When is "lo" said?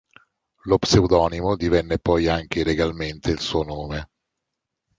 0.63-0.79